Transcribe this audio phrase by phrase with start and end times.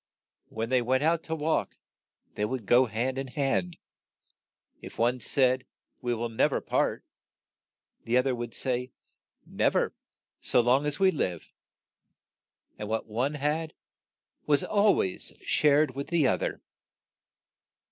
[0.49, 1.77] When they went out to walk
[2.33, 3.77] they would go hand in hand;
[4.81, 5.67] if one said,
[6.01, 7.03] "We will nev er part,"
[8.05, 8.93] the oth er would say,
[9.45, 9.93] "Nev er,
[10.41, 11.49] so long as we live,"
[12.79, 13.75] and what one had
[14.47, 16.61] was al ways shared with the oth er.